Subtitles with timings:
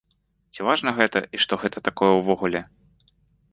[0.55, 2.65] Ці важна гэта і што гэта такое ўвогуле?